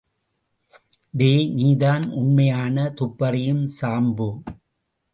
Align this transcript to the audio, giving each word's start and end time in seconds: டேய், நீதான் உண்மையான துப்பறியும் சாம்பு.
டேய், 1.13 1.45
நீதான் 1.49 2.09
உண்மையான 2.11 2.93
துப்பறியும் 3.01 3.63
சாம்பு. 3.81 4.29